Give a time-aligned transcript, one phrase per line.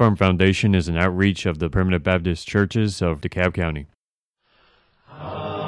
[0.00, 3.84] Firm Foundation is an outreach of the Primitive Baptist Churches of DeKalb County.
[5.12, 5.59] New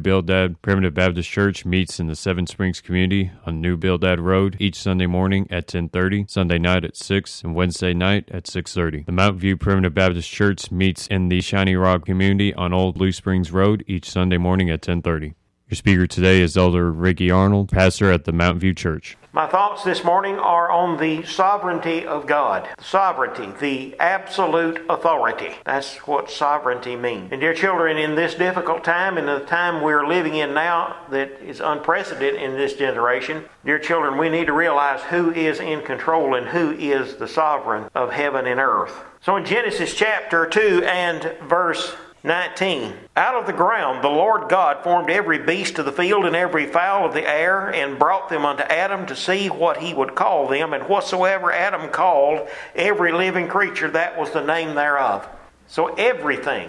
[0.00, 4.76] Bildad Primitive Baptist Church meets in the Seven Springs community on New Bildad Road each
[4.76, 9.04] Sunday morning at 10:30, Sunday night at 6, and Wednesday night at 6:30.
[9.06, 13.12] The Mount View Primitive Baptist Church meets in the Shiny Rock community on Old Blue
[13.12, 15.34] Springs Road each Sunday morning at 10:30.
[15.68, 19.16] Your speaker today is Elder Ricky Arnold, pastor at the Mount View Church.
[19.32, 22.66] My thoughts this morning are on the sovereignty of God.
[22.80, 25.54] Sovereignty, the absolute authority.
[25.64, 27.30] That's what sovereignty means.
[27.30, 31.40] And dear children, in this difficult time, in the time we're living in now that
[31.40, 36.34] is unprecedented in this generation, dear children, we need to realize who is in control
[36.34, 38.96] and who is the sovereign of heaven and earth.
[39.20, 42.92] So in Genesis chapter 2 and verse 19.
[43.16, 46.66] Out of the ground the Lord God formed every beast of the field and every
[46.66, 50.46] fowl of the air, and brought them unto Adam to see what he would call
[50.48, 50.72] them.
[50.74, 55.28] And whatsoever Adam called every living creature, that was the name thereof.
[55.66, 56.68] So everything,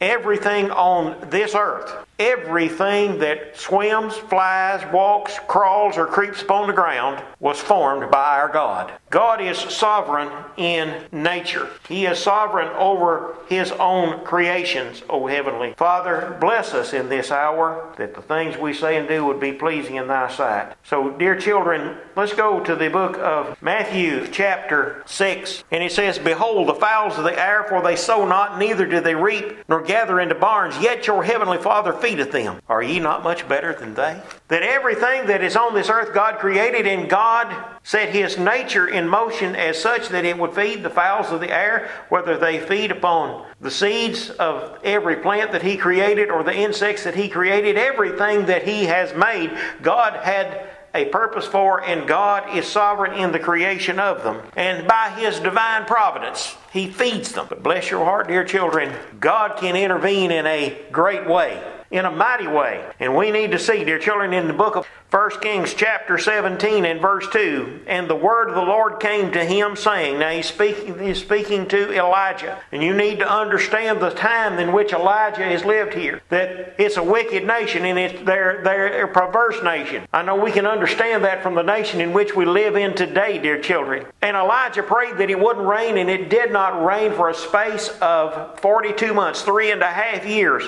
[0.00, 7.22] everything on this earth, everything that swims, flies, walks, crawls, or creeps upon the ground
[7.40, 8.92] was formed by our God.
[9.10, 11.68] God is sovereign in nature.
[11.88, 16.36] He is sovereign over His own creations, O Heavenly Father.
[16.40, 19.96] Bless us in this hour that the things we say and do would be pleasing
[19.96, 20.74] in Thy sight.
[20.84, 25.64] So, dear children, let's go to the book of Matthew, chapter 6.
[25.70, 29.00] And it says, Behold, the fowls of the air, for they sow not, neither do
[29.00, 32.60] they reap, nor gather into barns, yet your Heavenly Father feedeth them.
[32.68, 34.20] Are ye not much better than they?
[34.48, 39.08] That everything that is on this earth God created, and God set His nature in
[39.08, 42.90] motion as such that it would feed the fowls of the air, whether they feed
[42.90, 47.76] upon the seeds of every plant that He created or the insects that He created,
[47.76, 53.32] everything that He has made, God had a purpose for, and God is sovereign in
[53.32, 54.40] the creation of them.
[54.56, 57.46] And by His divine providence, He feeds them.
[57.48, 61.62] But bless your heart, dear children, God can intervene in a great way,
[61.94, 62.84] in a mighty way.
[62.98, 66.84] And we need to see, dear children, in the book of 1 Kings chapter 17
[66.84, 70.46] and verse 2, and the word of the Lord came to him saying, now he's
[70.46, 75.44] speaking, he's speaking to Elijah, and you need to understand the time in which Elijah
[75.44, 80.02] has lived here, that it's a wicked nation and it's they're, they're a perverse nation.
[80.12, 83.38] I know we can understand that from the nation in which we live in today,
[83.38, 84.06] dear children.
[84.20, 87.88] And Elijah prayed that it wouldn't rain, and it did not rain for a space
[88.00, 90.64] of 42 months, three and a half years.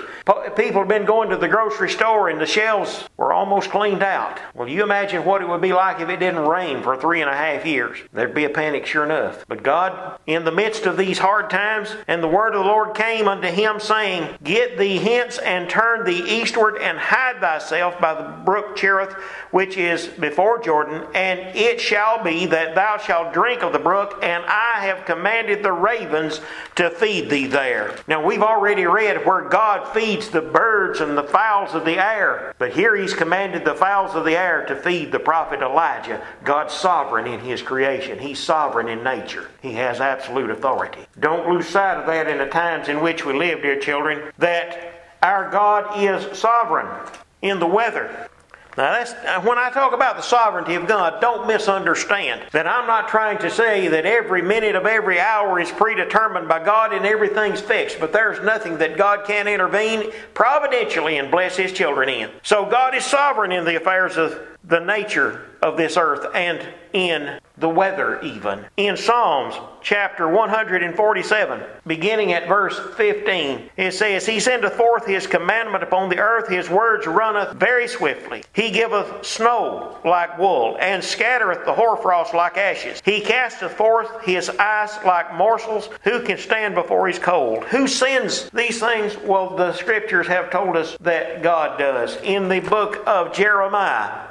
[0.54, 4.38] People have been going to the grocery store and the shelves were almost cleaned out.
[4.54, 7.30] Well, you imagine what it would be like if it didn't rain for three and
[7.30, 7.98] a half years.
[8.12, 9.44] There'd be a panic, sure enough.
[9.48, 12.94] But God, in the midst of these hard times, and the word of the Lord
[12.94, 18.14] came unto him, saying, Get thee hence and turn thee eastward and hide thyself by
[18.14, 19.14] the brook Cherith,
[19.50, 24.18] which is before Jordan, and it shall be that thou shalt drink of the brook,
[24.22, 26.40] and I have commanded the ravens
[26.74, 27.96] to feed thee there.
[28.06, 32.54] Now, we've already read where God feeds the birds and the fowls of the air,
[32.58, 36.24] but here he's commanded the fowls of the air to feed the prophet Elijah.
[36.44, 41.06] God's sovereign in his creation, he's sovereign in nature, he has absolute authority.
[41.20, 45.16] Don't lose sight of that in the times in which we live, dear children, that
[45.22, 46.88] our God is sovereign
[47.42, 48.28] in the weather.
[48.76, 52.86] Now, that's, uh, when I talk about the sovereignty of God, don't misunderstand that I'm
[52.86, 57.06] not trying to say that every minute of every hour is predetermined by God and
[57.06, 62.30] everything's fixed, but there's nothing that God can't intervene providentially and bless His children in.
[62.42, 66.60] So, God is sovereign in the affairs of the nature of this earth and
[66.92, 68.66] in the weather, even.
[68.76, 75.82] In Psalms chapter 147, beginning at verse 15, it says, He sendeth forth His commandment
[75.82, 78.44] upon the earth, His words runneth very swiftly.
[78.52, 83.00] He giveth snow like wool, and scattereth the hoarfrost like ashes.
[83.04, 85.88] He casteth forth His ice like morsels.
[86.04, 87.64] Who can stand before His cold?
[87.64, 89.16] Who sends these things?
[89.18, 92.18] Well, the scriptures have told us that God does.
[92.22, 94.26] In the book of Jeremiah,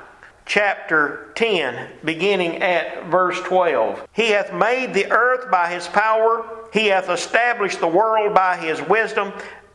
[0.45, 4.07] chapter 10, beginning at verse 12.
[4.13, 8.81] He hath made the earth by his power, he hath established the world by his
[8.81, 9.33] wisdom.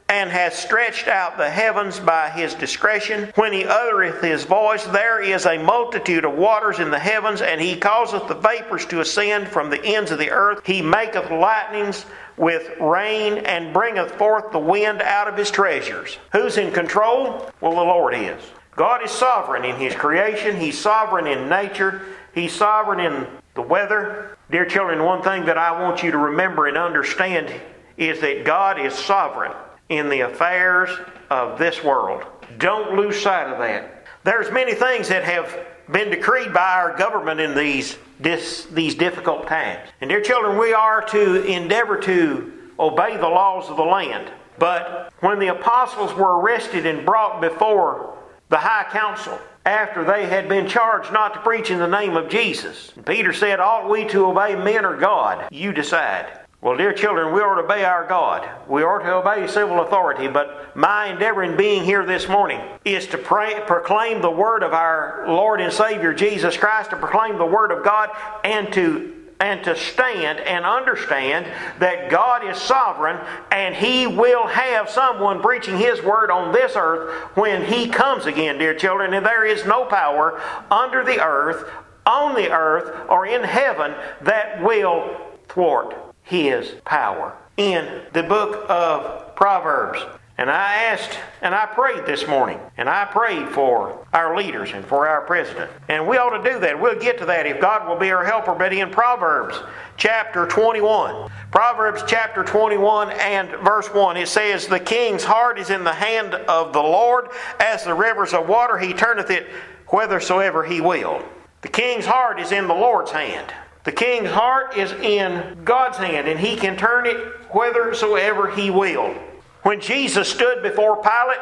[0.09, 3.31] and hath stretched out the heavens by his discretion.
[3.37, 7.61] When he uttereth his voice, there is a multitude of waters in the heavens, and
[7.61, 10.67] he causeth the vapors to ascend from the ends of the earth.
[10.67, 12.07] He maketh lightnings
[12.37, 16.19] with rain and bringeth forth the wind out of his treasures.
[16.33, 17.49] Who's in control?
[17.61, 18.43] Well, the Lord is.
[18.81, 22.01] God is sovereign in his creation, he's sovereign in nature,
[22.35, 24.39] he's sovereign in the weather.
[24.51, 27.53] Dear children, one thing that I want you to remember and understand
[27.99, 29.53] is that God is sovereign
[29.91, 30.89] in the affairs
[31.29, 32.25] of this world.
[32.57, 34.07] Don't lose sight of that.
[34.25, 35.55] There's many things that have
[35.93, 39.91] been decreed by our government in these this, these difficult times.
[40.01, 44.33] And dear children, we are to endeavor to obey the laws of the land.
[44.59, 48.17] But when the apostles were arrested and brought before
[48.51, 52.29] the high council, after they had been charged not to preach in the name of
[52.29, 55.49] Jesus, Peter said, Ought we to obey men or God?
[55.53, 56.41] You decide.
[56.61, 58.47] Well, dear children, we are to obey our God.
[58.69, 63.07] We are to obey civil authority, but my endeavor in being here this morning is
[63.09, 67.47] to pray, proclaim the word of our Lord and Savior Jesus Christ, to proclaim the
[67.47, 68.11] word of God,
[68.45, 71.47] and to and to stand and understand
[71.79, 73.19] that God is sovereign
[73.51, 78.59] and He will have someone preaching His word on this earth when He comes again,
[78.59, 79.15] dear children.
[79.15, 80.41] And there is no power
[80.71, 81.69] under the earth,
[82.07, 87.37] on the earth, or in heaven that will thwart his power.
[87.57, 90.01] In the book of Proverbs,
[90.41, 94.83] and I asked and I prayed this morning, and I prayed for our leaders and
[94.83, 95.71] for our president.
[95.87, 96.81] And we ought to do that.
[96.81, 98.55] We'll get to that if God will be our helper.
[98.55, 99.61] But in Proverbs
[99.99, 105.85] chapter 21, Proverbs chapter 21 and verse 1, it says, The king's heart is in
[105.85, 107.29] the hand of the Lord,
[107.59, 109.47] as the rivers of water, he turneth it
[109.89, 111.23] whithersoever he will.
[111.61, 113.53] The king's heart is in the Lord's hand.
[113.85, 117.19] The king's heart is in God's hand, and he can turn it
[117.51, 119.15] whithersoever he will.
[119.63, 121.41] When Jesus stood before Pilate,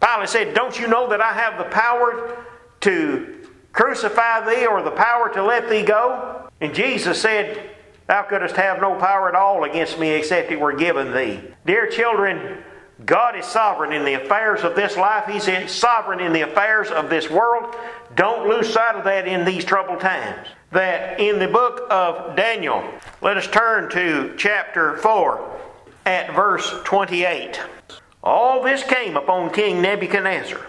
[0.00, 2.44] Pilate said, Don't you know that I have the power
[2.80, 6.48] to crucify thee or the power to let thee go?
[6.60, 7.70] And Jesus said,
[8.06, 11.42] Thou couldst have no power at all against me except it were given thee.
[11.66, 12.62] Dear children,
[13.04, 15.26] God is sovereign in the affairs of this life.
[15.26, 17.76] He's sovereign in the affairs of this world.
[18.16, 20.48] Don't lose sight of that in these troubled times.
[20.72, 22.82] That in the book of Daniel,
[23.20, 25.60] let us turn to chapter 4
[26.08, 27.60] at verse 28.
[28.22, 30.66] All this came upon King Nebuchadnezzar.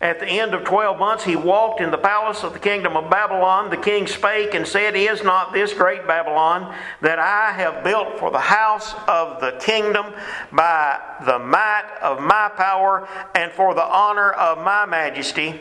[0.00, 3.08] At the end of twelve months, he walked in the palace of the kingdom of
[3.08, 3.70] Babylon.
[3.70, 8.32] The king spake and said, Is not this great Babylon that I have built for
[8.32, 10.06] the house of the kingdom
[10.50, 15.60] by the might of my power and for the honor of my majesty?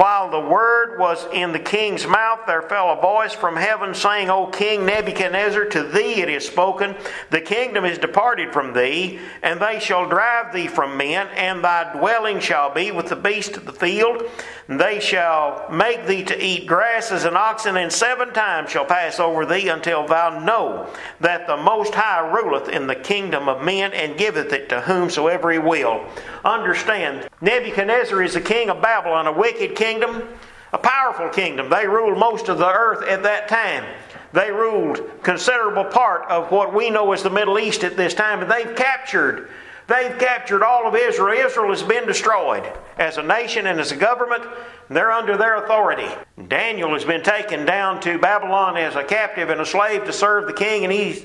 [0.00, 4.30] While the word was in the king's mouth, there fell a voice from heaven saying,
[4.30, 6.96] O King Nebuchadnezzar, to thee it is spoken,
[7.28, 11.92] the kingdom is departed from thee, and they shall drive thee from men, and thy
[11.92, 14.22] dwelling shall be with the beasts of the field.
[14.68, 19.20] They shall make thee to eat grass as an oxen, and seven times shall pass
[19.20, 20.88] over thee until thou know
[21.20, 25.50] that the Most High ruleth in the kingdom of men, and giveth it to whomsoever
[25.50, 26.06] he will.
[26.42, 30.28] Understand, Nebuchadnezzar is the king of Babylon, a wicked king kingdom,
[30.72, 31.68] a powerful kingdom.
[31.68, 33.84] They ruled most of the earth at that time.
[34.32, 38.40] They ruled considerable part of what we know as the Middle East at this time,
[38.40, 39.48] and they've captured
[39.90, 41.44] They've captured all of Israel.
[41.44, 42.62] Israel has been destroyed
[42.96, 44.44] as a nation and as a government.
[44.88, 46.06] They're under their authority.
[46.46, 50.46] Daniel has been taken down to Babylon as a captive and a slave to serve
[50.46, 51.24] the king, and he's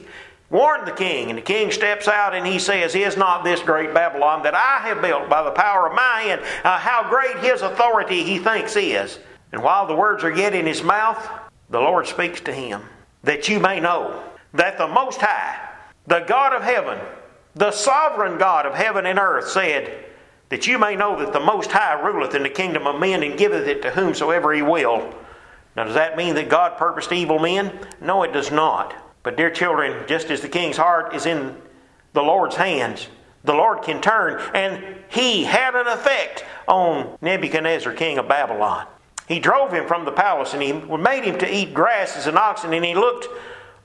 [0.49, 1.29] warned the king.
[1.29, 4.87] And the king steps out and he says, Is not this great Babylon that I
[4.87, 6.41] have built by the power of my hand?
[6.63, 9.19] Uh, how great his authority he thinks is.
[9.51, 11.29] And while the words are yet in his mouth,
[11.69, 12.81] the Lord speaks to him,
[13.23, 14.23] that you may know
[14.53, 15.57] that the Most High,
[16.07, 16.99] the God of heaven,
[17.55, 20.05] the sovereign God of heaven and earth, said,
[20.49, 23.37] That you may know that the Most High ruleth in the kingdom of men and
[23.37, 25.13] giveth it to whomsoever he will.
[25.75, 27.79] Now, does that mean that God purposed evil men?
[27.99, 28.93] No, it does not.
[29.25, 31.57] But, dear children, just as the king's heart is in
[32.13, 33.07] the Lord's hands,
[33.43, 34.39] the Lord can turn.
[34.53, 38.85] And he had an effect on Nebuchadnezzar, king of Babylon.
[39.27, 42.37] He drove him from the palace and he made him to eat grass as an
[42.37, 43.27] oxen, and he looked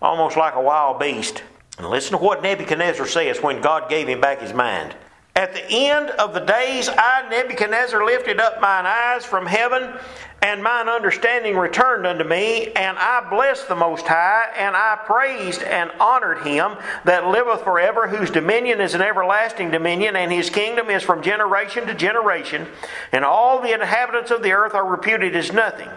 [0.02, 1.42] almost like a wild beast.
[1.78, 4.94] And listen to what Nebuchadnezzar says when God gave him back his mind.
[5.36, 9.94] At the end of the days, I, Nebuchadnezzar, lifted up mine eyes from heaven,
[10.42, 15.62] and mine understanding returned unto me, and I blessed the Most High, and I praised
[15.62, 20.90] and honored him that liveth forever, whose dominion is an everlasting dominion, and his kingdom
[20.90, 22.66] is from generation to generation,
[23.12, 25.90] and all the inhabitants of the earth are reputed as nothing.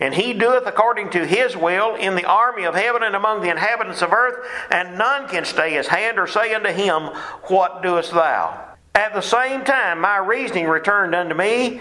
[0.00, 3.50] And he doeth according to his will in the army of heaven and among the
[3.50, 7.04] inhabitants of earth, and none can stay his hand or say unto him,
[7.44, 8.73] What doest thou?
[8.94, 11.80] At the same time, my reasoning returned unto me,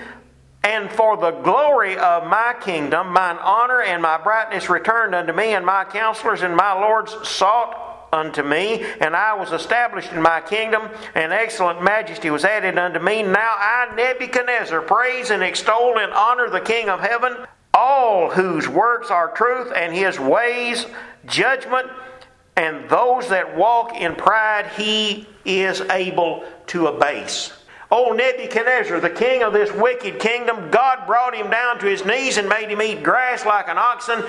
[0.64, 5.54] and for the glory of my kingdom, mine honor and my brightness returned unto me,
[5.54, 10.42] and my counselors and my lords sought unto me, and I was established in my
[10.42, 13.24] kingdom, and excellent majesty was added unto me.
[13.24, 17.36] Now I, Nebuchadnezzar, praise and extol and honor the King of heaven,
[17.74, 20.86] all whose works are truth, and his ways
[21.26, 21.90] judgment,
[22.56, 27.54] and those that walk in pride he is able to abase.
[27.92, 32.38] Old Nebuchadnezzar, the king of this wicked kingdom, God brought him down to his knees
[32.38, 34.24] and made him eat grass like an oxen.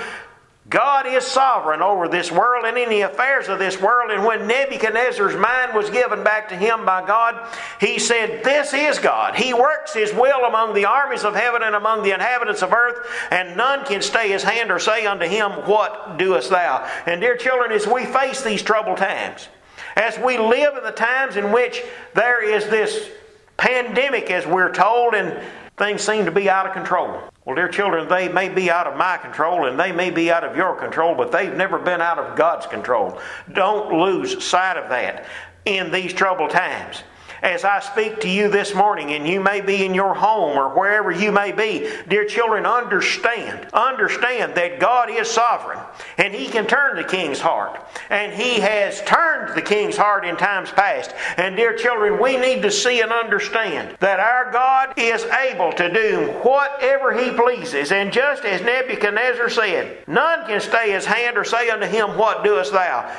[0.68, 4.10] God is sovereign over this world and in the affairs of this world.
[4.10, 7.46] And when Nebuchadnezzar's mind was given back to him by God,
[7.80, 9.34] he said, This is God.
[9.34, 13.06] He works his will among the armies of heaven and among the inhabitants of earth,
[13.30, 16.88] and none can stay his hand or say unto him, What doest thou?
[17.04, 19.48] And dear children, as we face these troubled times,
[19.96, 21.82] as we live in the times in which
[22.14, 23.10] there is this
[23.58, 25.40] pandemic, as we're told, and
[25.76, 27.20] things seem to be out of control.
[27.44, 30.44] Well, dear children, they may be out of my control and they may be out
[30.44, 33.18] of your control, but they've never been out of God's control.
[33.52, 35.26] Don't lose sight of that
[35.64, 37.02] in these troubled times
[37.44, 40.70] as I speak to you this morning, and you may be in your home or
[40.70, 45.78] wherever you may be, dear children, understand, understand that God is sovereign
[46.16, 47.78] and He can turn the king's heart.
[48.08, 51.14] And He has turned the king's heart in times past.
[51.36, 55.92] And dear children, we need to see and understand that our God is able to
[55.92, 57.92] do whatever He pleases.
[57.92, 62.42] And just as Nebuchadnezzar said, none can stay His hand or say unto him, What
[62.42, 63.14] doest thou?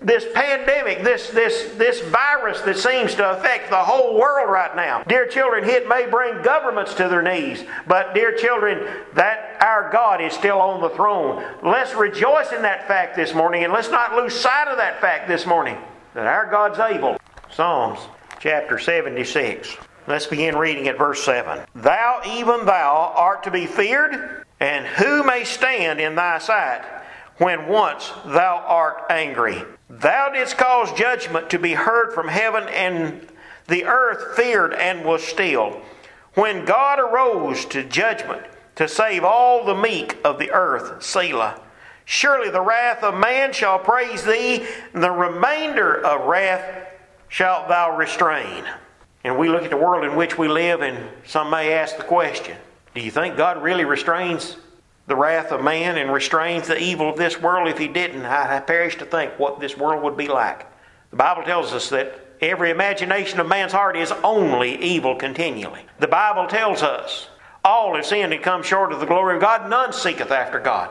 [0.00, 5.02] This pandemic, this, this, this virus that seems to affect the whole world right now.
[5.02, 10.22] Dear children, it may bring governments to their knees, but dear children, that our God
[10.22, 11.44] is still on the throne.
[11.62, 15.28] Let's rejoice in that fact this morning, and let's not lose sight of that fact
[15.28, 15.76] this morning
[16.14, 17.18] that our God's able.
[17.50, 18.00] Psalms
[18.38, 19.76] chapter 76.
[20.06, 21.66] Let's begin reading at verse 7.
[21.74, 26.82] Thou, even thou, art to be feared, and who may stand in thy sight
[27.36, 29.62] when once thou art angry?
[29.90, 33.26] Thou didst cause judgment to be heard from heaven, and
[33.66, 35.82] the earth feared and was still.
[36.34, 38.44] When God arose to judgment
[38.76, 41.60] to save all the meek of the earth, Selah.
[42.04, 46.86] Surely the wrath of man shall praise thee, and the remainder of wrath
[47.28, 48.64] shalt thou restrain.
[49.24, 52.04] And we look at the world in which we live, and some may ask the
[52.04, 52.56] question
[52.94, 54.56] Do you think God really restrains
[55.10, 57.68] the wrath of man and restrains the evil of this world.
[57.68, 60.66] If he didn't, I perish to think what this world would be like.
[61.10, 65.84] The Bible tells us that every imagination of man's heart is only evil continually.
[65.98, 67.28] The Bible tells us
[67.64, 69.68] all have sinned and come short of the glory of God.
[69.68, 70.90] None seeketh after God.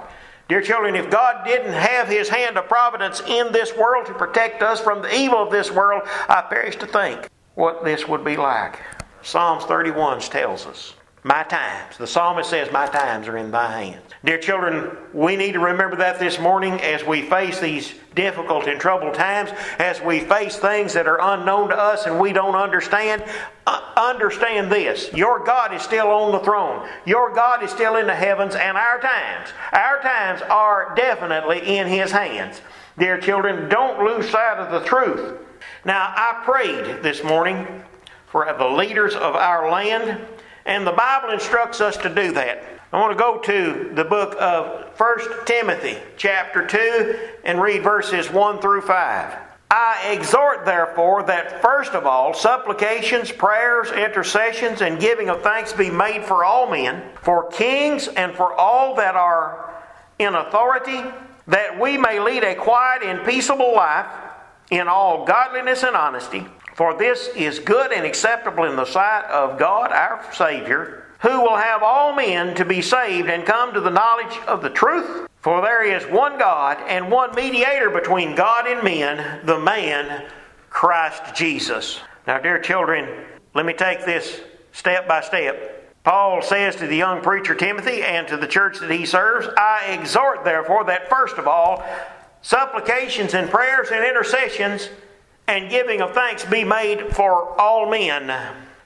[0.50, 4.62] Dear children, if God didn't have His hand of providence in this world to protect
[4.62, 8.36] us from the evil of this world, I perish to think what this would be
[8.36, 8.80] like.
[9.22, 11.98] Psalms 31 tells us my times.
[11.98, 14.04] The psalmist says, My times are in thy hands.
[14.24, 18.80] Dear children, we need to remember that this morning as we face these difficult and
[18.80, 19.50] troubled times,
[19.80, 23.24] as we face things that are unknown to us and we don't understand.
[23.68, 28.08] Uh, understand this your God is still on the throne, your God is still in
[28.08, 32.62] the heavens, and our times, our times are definitely in His hands.
[32.98, 35.38] Dear children, don't lose sight of the truth.
[35.86, 37.84] Now, I prayed this morning
[38.28, 40.20] for the leaders of our land.
[40.66, 42.64] And the Bible instructs us to do that.
[42.92, 48.32] I want to go to the book of 1 Timothy, chapter 2, and read verses
[48.32, 49.38] 1 through 5.
[49.72, 55.92] I exhort, therefore, that first of all, supplications, prayers, intercessions, and giving of thanks be
[55.92, 59.72] made for all men, for kings, and for all that are
[60.18, 61.04] in authority,
[61.46, 64.08] that we may lead a quiet and peaceable life
[64.72, 66.48] in all godliness and honesty.
[66.80, 71.58] For this is good and acceptable in the sight of God our Savior, who will
[71.58, 75.28] have all men to be saved and come to the knowledge of the truth.
[75.42, 80.30] For there is one God and one mediator between God and men, the man
[80.70, 82.00] Christ Jesus.
[82.26, 84.40] Now, dear children, let me take this
[84.72, 86.02] step by step.
[86.06, 89.98] Paul says to the young preacher Timothy and to the church that he serves, I
[90.00, 91.84] exhort, therefore, that first of all,
[92.42, 94.88] supplications and prayers and intercessions
[95.50, 98.28] and giving of thanks be made for all men.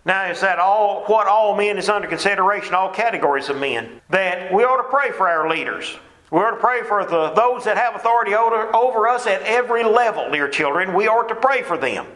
[0.06, 4.00] Now, is that all what all men is under consideration, all categories of men?
[4.10, 5.94] That we ought to pray for our leaders.
[6.32, 9.84] We ought to pray for the, those that have authority over, over us at every
[9.84, 10.94] level, dear children.
[10.94, 12.08] We ought to pray for them.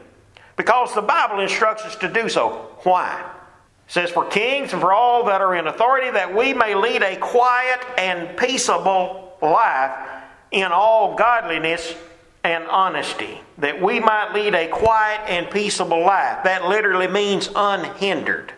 [0.55, 2.69] Because the Bible instructs us to do so.
[2.83, 3.19] Why?
[3.85, 7.03] It says, For kings and for all that are in authority, that we may lead
[7.03, 10.07] a quiet and peaceable life
[10.51, 11.93] in all godliness
[12.47, 16.43] and honesty, that we might lead a quiet and peaceable life.
[16.45, 18.53] That literally means unhindered.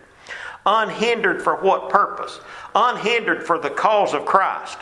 [0.65, 2.39] Unhindered for what purpose?
[2.75, 4.77] Unhindered for the cause of Christ.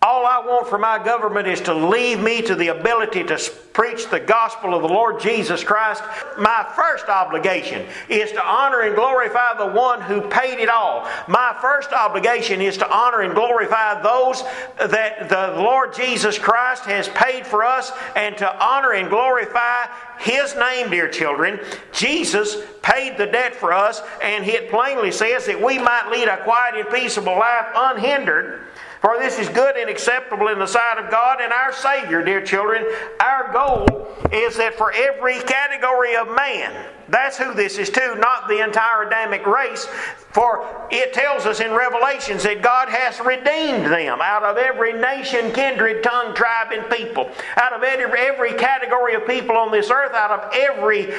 [0.00, 4.08] All I want for my government is to leave me to the ability to preach
[4.08, 6.04] the gospel of the Lord Jesus Christ.
[6.38, 11.08] My first obligation is to honor and glorify the one who paid it all.
[11.26, 14.44] My first obligation is to honor and glorify those
[14.78, 19.86] that the Lord Jesus Christ has paid for us and to honor and glorify
[20.20, 21.58] His name, dear children.
[21.92, 26.42] Jesus paid the debt for us, and it plainly says that we might lead a
[26.44, 28.62] quiet and peaceable life unhindered.
[29.00, 32.44] For this is good and acceptable in the sight of God and our Savior, dear
[32.44, 32.84] children.
[33.20, 38.48] Our goal is that for every category of man, that's who this is to, not
[38.48, 39.86] the entire Adamic race.
[40.32, 45.52] For it tells us in Revelations that God has redeemed them out of every nation,
[45.52, 47.30] kindred, tongue, tribe, and people.
[47.56, 51.12] Out of every, every category of people on this earth, out of every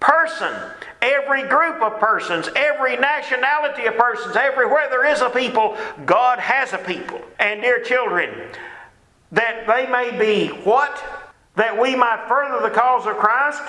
[0.00, 0.52] person,
[1.02, 5.76] every group of persons, every nationality of persons, everywhere there is a people,
[6.06, 7.20] God has a people.
[7.38, 8.30] And dear children,
[9.32, 11.02] that they may be what?
[11.56, 13.62] That we might further the cause of Christ,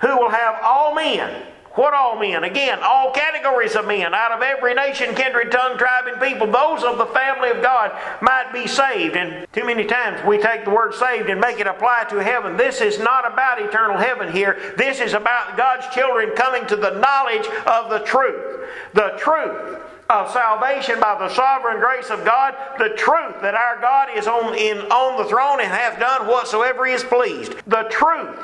[0.00, 1.42] who will have all men
[1.78, 2.42] what all men?
[2.42, 6.48] Again, all categories of men out of every nation, kindred, tongue, tribe, and people.
[6.48, 9.14] Those of the family of God might be saved.
[9.14, 12.56] And too many times we take the word saved and make it apply to heaven.
[12.56, 14.74] This is not about eternal heaven here.
[14.76, 18.68] This is about God's children coming to the knowledge of the truth.
[18.94, 19.80] The truth
[20.10, 24.52] of salvation by the sovereign grace of God, the truth that our God is on,
[24.56, 27.54] in, on the throne and hath done whatsoever he is pleased.
[27.68, 28.36] The truth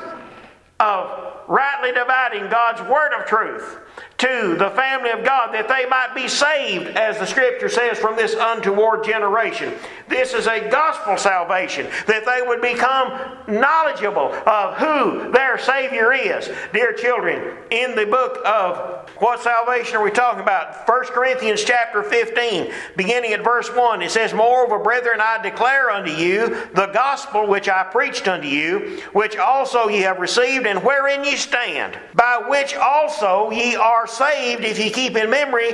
[0.79, 3.79] of rightly dividing God's word of truth
[4.17, 8.15] to the family of God that they might be saved, as the scripture says, from
[8.15, 9.73] this untoward generation.
[10.07, 13.11] This is a gospel salvation, that they would become
[13.47, 16.49] knowledgeable of who their Savior is.
[16.73, 20.87] Dear children, in the book of what salvation are we talking about?
[20.87, 26.11] 1 Corinthians chapter 15, beginning at verse 1, it says, Moreover, brethren, I declare unto
[26.11, 31.23] you the gospel which I preached unto you, which also ye have received, and wherein
[31.23, 35.71] ye stand, by which also ye are saved, if ye keep in memory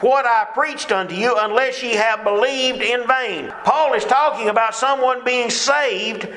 [0.00, 3.52] what I preached unto you, unless ye have believed in vain.
[3.64, 6.28] Paul is talking about someone being saved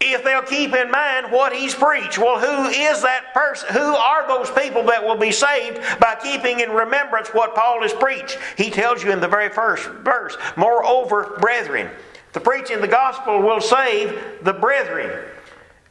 [0.00, 2.16] if they'll keep in mind what he's preached.
[2.16, 3.68] Well, who is that person?
[3.72, 7.92] Who are those people that will be saved by keeping in remembrance what Paul has
[7.92, 8.38] preached?
[8.56, 11.90] He tells you in the very first verse, Moreover, brethren,
[12.32, 15.26] the preaching of the gospel will save the brethren.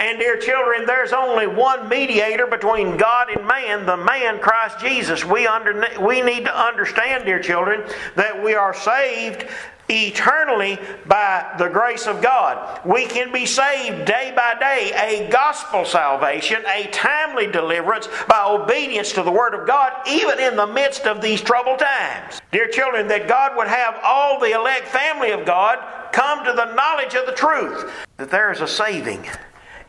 [0.01, 5.25] And, dear children, there's only one mediator between God and man, the man Christ Jesus.
[5.25, 7.83] We, under, we need to understand, dear children,
[8.15, 9.45] that we are saved
[9.89, 12.79] eternally by the grace of God.
[12.85, 19.12] We can be saved day by day, a gospel salvation, a timely deliverance by obedience
[19.13, 22.39] to the Word of God, even in the midst of these troubled times.
[22.53, 25.79] Dear children, that God would have all the elect family of God
[26.13, 29.27] come to the knowledge of the truth, that there is a saving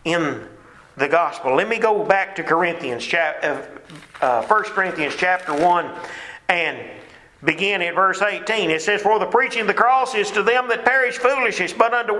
[0.04, 0.46] in
[0.96, 1.54] the gospel.
[1.54, 3.68] Let me go back to Corinthians, chapter,
[4.20, 5.90] uh, uh 1 Corinthians chapter 1
[6.48, 6.78] and
[7.44, 8.70] begin at verse 18.
[8.70, 11.94] It says, For the preaching of the cross is to them that perish foolishness, but
[11.94, 12.14] unto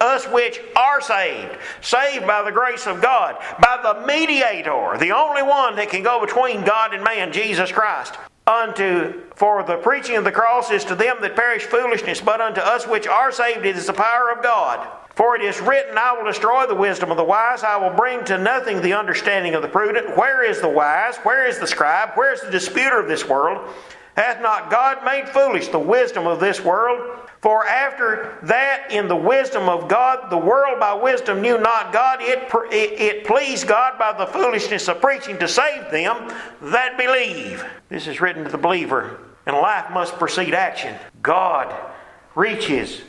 [0.00, 5.42] us which are saved, saved by the grace of God, by the mediator, the only
[5.42, 8.16] one that can go between God and man, Jesus Christ.
[8.46, 12.60] Unto for the preaching of the cross is to them that perish foolishness, but unto
[12.60, 14.99] us which are saved it is the power of God.
[15.14, 18.24] For it is written, I will destroy the wisdom of the wise, I will bring
[18.26, 20.16] to nothing the understanding of the prudent.
[20.16, 21.16] Where is the wise?
[21.18, 22.10] Where is the scribe?
[22.14, 23.68] Where is the disputer of this world?
[24.16, 27.18] Hath not God made foolish the wisdom of this world?
[27.40, 32.20] For after that, in the wisdom of God, the world by wisdom knew not God.
[32.20, 37.64] It, it, it, pleased God by the foolishness of preaching to save them that believe.
[37.88, 40.94] This is written to the believer, and life must precede action.
[41.22, 41.74] God
[42.34, 43.00] reaches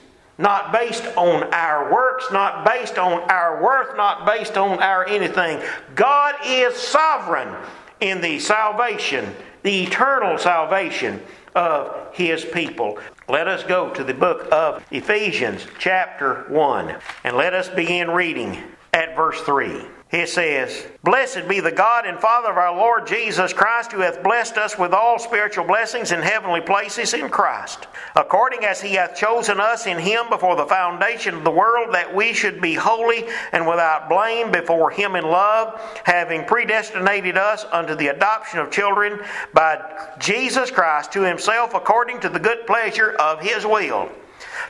[0.41, 5.62] not based on our works, not based on our worth, not based on our anything.
[5.95, 7.56] God is sovereign
[7.99, 11.21] in the salvation, the eternal salvation
[11.56, 12.97] of His people.
[13.30, 18.62] Let us go to the book of Ephesians, chapter 1, and let us begin reading
[18.93, 23.54] at verse 3 he says, Blessed be the God and Father of our Lord Jesus
[23.54, 28.65] Christ, who hath blessed us with all spiritual blessings in heavenly places in Christ, according
[28.65, 32.34] as he hath chosen us in him before the foundation of the world, that we
[32.34, 38.08] should be holy and without blame before him in love, having predestinated us unto the
[38.08, 39.17] adoption of children
[39.54, 39.80] by
[40.19, 44.12] Jesus Christ to himself according to the good pleasure of his will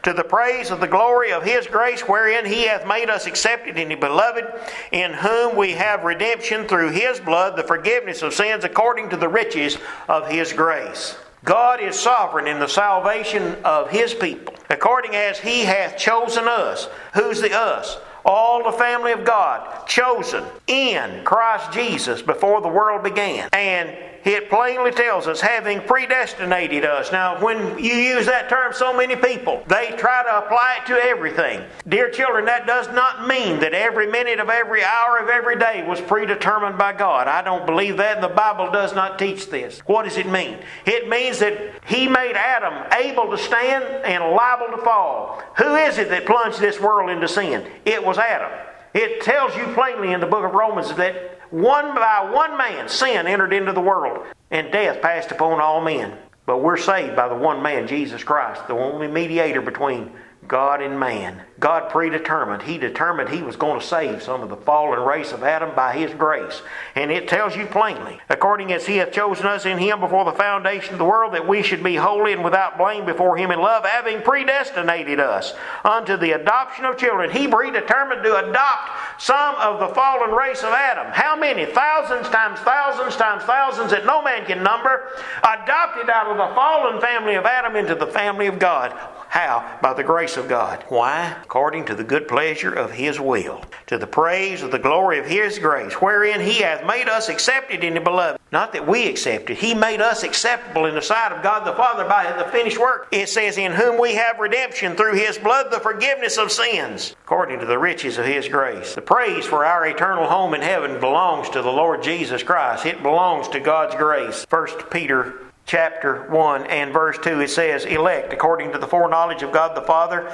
[0.04, 3.78] to the praise of the glory of his grace, wherein he hath made us accepted
[3.78, 4.46] in the beloved,
[4.92, 9.30] in whom we have redemption through his blood, the forgiveness of sins according to the
[9.30, 11.18] riches of his grace.
[11.44, 16.88] God is sovereign in the salvation of his people, according as he hath chosen us.
[17.14, 17.98] Who's the us?
[18.26, 23.50] all the family of God, chosen in Christ Jesus before the world began.
[23.54, 27.12] And it plainly tells us, having predestinated us.
[27.12, 30.94] Now, when you use that term, so many people, they try to apply it to
[30.94, 31.64] everything.
[31.88, 35.84] Dear children, that does not mean that every minute of every hour of every day
[35.88, 37.28] was predetermined by God.
[37.28, 39.80] I don't believe that, and the Bible does not teach this.
[39.86, 40.60] What does it mean?
[40.86, 45.42] It means that He made Adam able to stand and liable to fall.
[45.58, 47.68] Who is it that plunged this world into sin?
[47.86, 48.52] It was Adam.
[48.94, 53.28] It tells you plainly in the book of Romans that one by one man sin
[53.28, 56.18] entered into the world, and death passed upon all men.
[56.46, 60.12] But we're saved by the one man, Jesus Christ, the only mediator between
[60.48, 61.42] God and man.
[61.62, 62.64] God predetermined.
[62.64, 65.94] He determined He was going to save some of the fallen race of Adam by
[65.94, 66.64] His grace.
[66.96, 70.32] And it tells you plainly, according as He hath chosen us in Him before the
[70.32, 73.60] foundation of the world, that we should be holy and without blame before Him in
[73.60, 75.54] love, having predestinated us
[75.86, 77.30] unto the adoption of children.
[77.30, 81.14] He predetermined to adopt some of the fallen race of Adam.
[81.14, 81.68] How many?
[81.68, 85.10] Thousands times thousands times thousands that no man can number.
[85.44, 88.98] Adopted out of the fallen family of Adam into the family of God.
[89.32, 89.80] How?
[89.82, 90.84] By the grace of God.
[90.90, 91.38] Why?
[91.52, 95.26] According to the good pleasure of His will, to the praise of the glory of
[95.26, 98.40] His grace, wherein He hath made us accepted in the beloved.
[98.54, 102.06] Not that we accepted, He made us acceptable in the sight of God the Father
[102.06, 103.10] by the finished work.
[103.12, 107.60] It says, In whom we have redemption through His blood, the forgiveness of sins, according
[107.60, 108.96] to the riches of His grace.
[108.96, 112.86] The praise for our eternal home in heaven belongs to the Lord Jesus Christ.
[112.86, 114.46] It belongs to God's grace.
[114.50, 115.34] 1 Peter
[115.66, 119.82] chapter 1 and verse 2, it says, Elect according to the foreknowledge of God the
[119.82, 120.32] Father,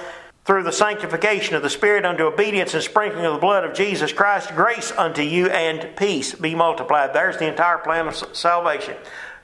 [0.48, 4.14] through the sanctification of the Spirit unto obedience and sprinkling of the blood of Jesus
[4.14, 7.14] Christ, grace unto you and peace be multiplied.
[7.14, 8.96] There's the entire plan of salvation.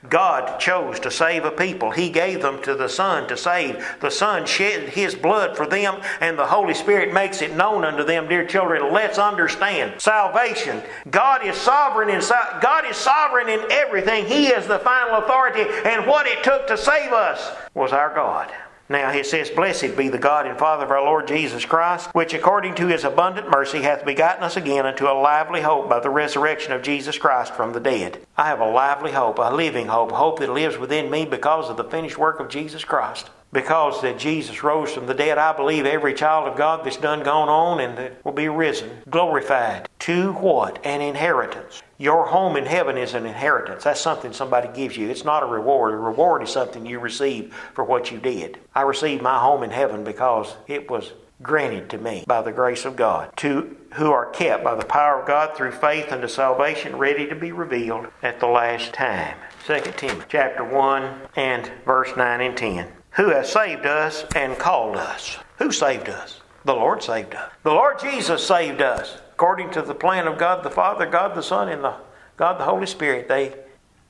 [0.08, 1.90] God chose to save a people.
[1.90, 3.84] He gave them to the Son to save.
[4.00, 8.04] The Son shed His blood for them, and the Holy Spirit makes it known unto
[8.04, 8.92] them, dear children.
[8.92, 10.82] Let's understand salvation.
[11.10, 12.20] God is sovereign in
[12.60, 14.26] God is sovereign in everything.
[14.26, 18.50] He is the final authority, and what it took to save us was our God.
[18.88, 22.34] Now he says, Blessed be the God and Father of our Lord Jesus Christ, which
[22.34, 26.10] according to his abundant mercy hath begotten us again unto a lively hope by the
[26.10, 28.20] resurrection of Jesus Christ from the dead.
[28.36, 31.76] I have a lively hope, a living hope, hope that lives within me because of
[31.78, 35.86] the finished work of Jesus Christ because that Jesus rose from the dead, I believe
[35.86, 40.32] every child of God that's done gone on and that will be risen, glorified to
[40.32, 40.84] what?
[40.84, 41.82] An inheritance.
[41.96, 43.84] Your home in heaven is an inheritance.
[43.84, 45.08] That's something somebody gives you.
[45.08, 45.94] It's not a reward.
[45.94, 48.58] A reward is something you receive for what you did.
[48.74, 51.12] I received my home in heaven because it was
[51.42, 55.20] granted to me by the grace of God, to who are kept by the power
[55.20, 59.36] of God through faith unto salvation, ready to be revealed at the last time.
[59.66, 64.96] 2 Timothy chapter 1 and verse 9 and 10 who has saved us and called
[64.96, 65.38] us.
[65.58, 66.40] Who saved us?
[66.64, 67.52] The Lord saved us.
[67.62, 69.18] The Lord Jesus saved us.
[69.32, 71.94] According to the plan of God the Father, God the Son, and the
[72.36, 73.54] God the Holy Spirit, they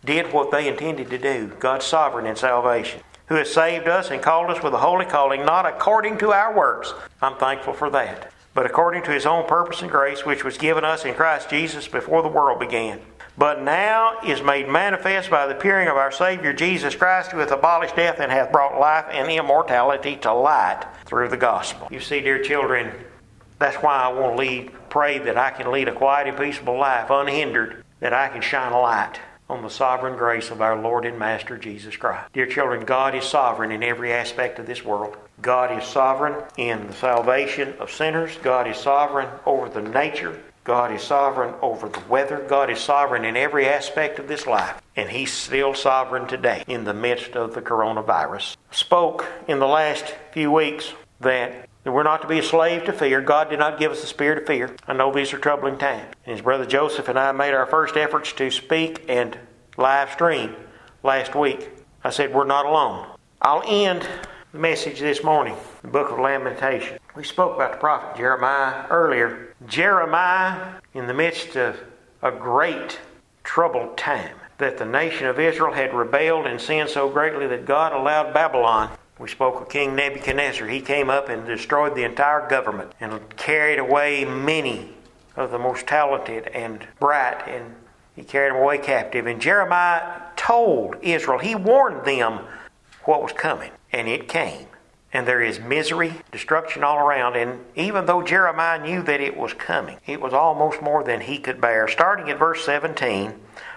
[0.05, 1.53] did what they intended to do.
[1.59, 3.01] God's sovereign in salvation.
[3.27, 6.55] Who has saved us and called us with a holy calling, not according to our
[6.55, 6.93] works.
[7.23, 8.33] I'm thankful for that.
[8.53, 11.89] But according to his own purpose and grace, which was given us in Christ Jesus
[11.89, 13.01] before the world began
[13.37, 17.51] but now is made manifest by the appearing of our Savior Jesus Christ, who hath
[17.51, 21.89] abolished death and hath brought life and immortality to light through the gospel.
[21.91, 22.93] You see, dear children,
[23.59, 26.79] that's why I want to lead, pray that I can lead a quiet and peaceable
[26.79, 31.05] life, unhindered, that I can shine a light on the sovereign grace of our Lord
[31.05, 32.33] and Master Jesus Christ.
[32.33, 35.17] Dear children, God is sovereign in every aspect of this world.
[35.43, 38.39] God is sovereign in the salvation of sinners.
[38.43, 42.45] God is sovereign over the nature God is sovereign over the weather.
[42.49, 44.81] God is sovereign in every aspect of this life.
[44.97, 48.57] And He's still sovereign today in the midst of the coronavirus.
[48.71, 53.21] Spoke in the last few weeks that we're not to be a slave to fear.
[53.21, 54.75] God did not give us the spirit of fear.
[54.89, 56.15] I know these are troubling times.
[56.25, 59.39] And his brother Joseph and I made our first efforts to speak and
[59.77, 60.57] live stream
[61.03, 61.69] last week.
[62.03, 63.07] I said, We're not alone.
[63.43, 64.09] I'll end
[64.55, 66.99] message this morning, the book of Lamentation.
[67.17, 69.53] We spoke about the prophet Jeremiah earlier.
[69.67, 71.81] Jeremiah, in the midst of
[72.23, 73.01] a great
[73.43, 77.93] troubled time, that the nation of Israel had rebelled and sinned so greatly that God
[77.93, 78.97] allowed Babylon.
[79.19, 80.69] We spoke of King Nebuchadnezzar.
[80.69, 84.91] He came up and destroyed the entire government and carried away many
[85.35, 87.75] of the most talented and bright, and
[88.15, 89.27] he carried them away captive.
[89.27, 92.39] And Jeremiah told Israel, he warned them
[93.03, 93.73] what was coming.
[93.95, 94.67] And it came.
[95.13, 97.37] and there is misery, destruction all around.
[97.37, 101.39] And even though Jeremiah knew that it was coming, it was almost more than he
[101.39, 101.87] could bear.
[101.87, 103.33] Starting at verse 17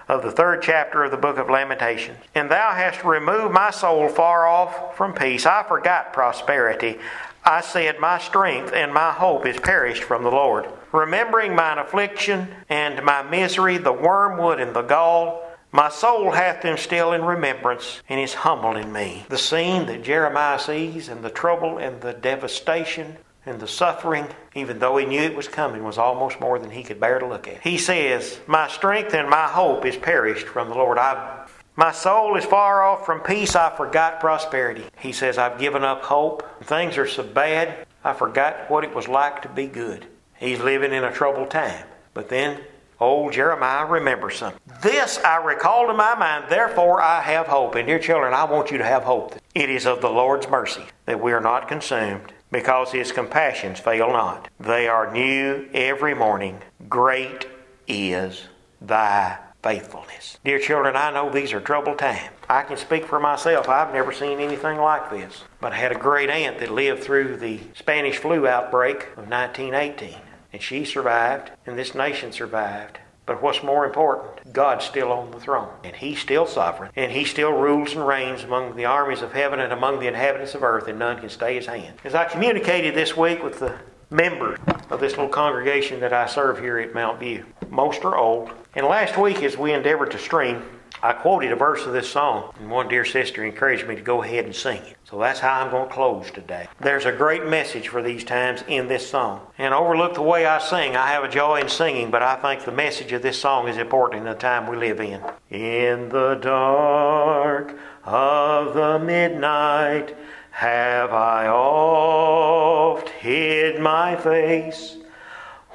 [0.08, 2.18] of the third chapter of the book of Lamentations.
[2.34, 5.46] And thou hast removed my soul far off from peace.
[5.46, 6.98] I forgot prosperity.
[7.44, 10.66] I said, My strength and my hope is perished from the Lord.
[10.90, 16.76] Remembering mine affliction and my misery, the wormwood and the gall, my soul hath them
[16.76, 19.26] still in remembrance, and is humbled in me.
[19.28, 24.78] The scene that Jeremiah sees, and the trouble and the devastation and the suffering, even
[24.78, 27.48] though he knew it was coming, was almost more than he could bear to look
[27.48, 27.62] at.
[27.62, 30.98] He says, My strength and my hope is perished from the Lord.
[30.98, 33.56] I, my soul is far off from peace.
[33.56, 34.84] I forgot prosperity.
[34.98, 36.64] He says, I've given up hope.
[36.64, 40.06] Things are so bad, I forgot what it was like to be good.
[40.36, 41.86] He's living in a troubled time.
[42.14, 42.60] But then
[43.00, 44.60] Old Jeremiah remembers something.
[44.82, 47.76] This I recall to my mind, therefore I have hope.
[47.76, 49.36] And dear children, I want you to have hope.
[49.54, 54.08] It is of the Lord's mercy that we are not consumed, because his compassions fail
[54.08, 54.48] not.
[54.58, 56.60] They are new every morning.
[56.88, 57.46] Great
[57.86, 58.48] is
[58.80, 60.38] thy faithfulness.
[60.44, 62.30] Dear children, I know these are troubled times.
[62.48, 63.68] I can speak for myself.
[63.68, 65.44] I've never seen anything like this.
[65.60, 70.16] But I had a great aunt that lived through the Spanish flu outbreak of 1918.
[70.52, 72.98] And she survived, and this nation survived.
[73.26, 77.24] But what's more important, God's still on the throne, and He's still sovereign, and He
[77.24, 80.88] still rules and reigns among the armies of heaven and among the inhabitants of earth,
[80.88, 81.98] and none can stay His hand.
[82.04, 83.76] As I communicated this week with the
[84.08, 84.58] members
[84.88, 88.50] of this little congregation that I serve here at Mount View, most are old.
[88.74, 90.62] And last week, as we endeavored to stream,
[91.00, 94.22] I quoted a verse of this song, and one dear sister encouraged me to go
[94.24, 94.96] ahead and sing it.
[95.04, 96.66] So that's how I'm going to close today.
[96.80, 99.46] There's a great message for these times in this song.
[99.58, 100.96] And overlook the way I sing.
[100.96, 103.76] I have a joy in singing, but I think the message of this song is
[103.76, 105.22] important in the time we live in.
[105.50, 110.16] In the dark of the midnight
[110.50, 114.96] have I oft hid my face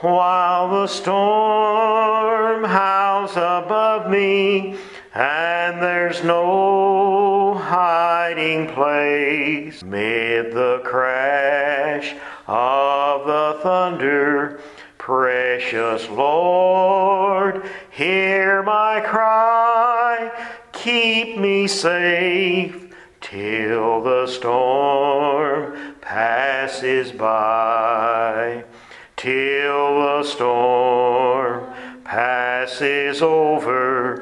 [0.02, 4.76] while the storm howls above me
[5.14, 12.16] and there's no hiding place mid the crash
[12.48, 14.60] of the thunder.
[14.98, 20.32] Precious Lord, hear my cry,
[20.72, 28.64] keep me safe till the storm passes by,
[29.18, 31.74] till the storm
[32.04, 34.13] passes over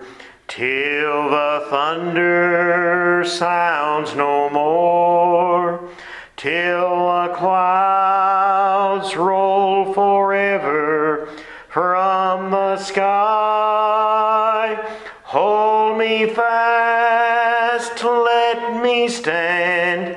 [0.61, 5.89] till the thunder sounds no more,
[6.37, 11.27] till the clouds roll forever
[11.67, 14.77] from the sky.
[15.23, 20.09] Hold me fast, let me stand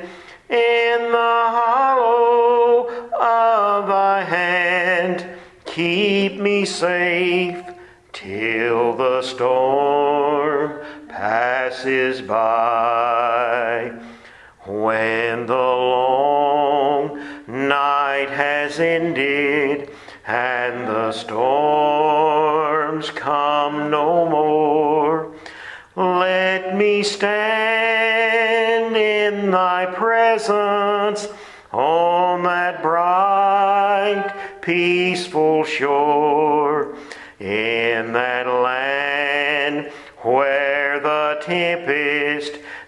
[0.51, 5.27] in the hollow of thy hand.
[5.65, 7.64] Keep me safe
[8.55, 13.93] till the storm passes by.
[14.65, 19.91] When the long night has ended
[20.25, 25.35] and the storms come no more,
[25.97, 31.27] let me stand in thy presence
[31.73, 36.64] on that bright, peaceful shore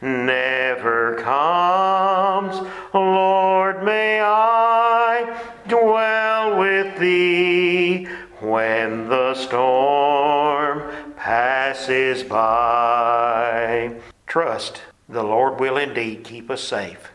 [0.00, 2.66] never comes.
[2.92, 8.06] Lord, may I dwell with thee
[8.40, 13.94] when the storm passes by.
[14.26, 17.10] Trust the Lord will indeed keep us safe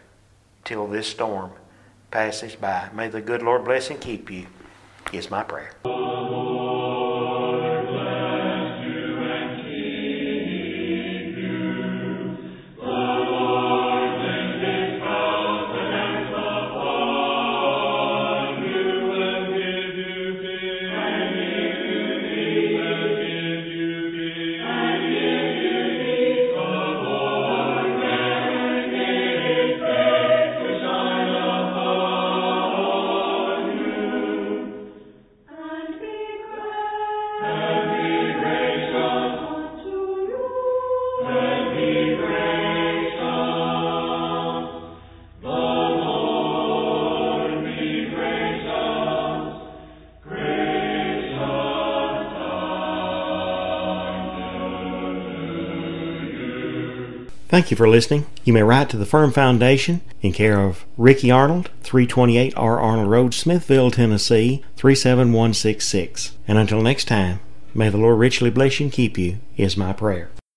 [0.64, 1.52] till this storm
[2.10, 2.90] passes by.
[2.94, 4.48] May the good Lord bless and keep you,
[5.12, 5.72] is my prayer.
[57.52, 58.28] Thank you for listening.
[58.46, 62.80] You may write to the Firm Foundation in care of Ricky Arnold, 328 R.
[62.80, 66.32] Arnold Road, Smithville, Tennessee, 37166.
[66.48, 67.42] And until next time,
[67.74, 70.32] may the Lord richly bless you and keep you, is my prayer.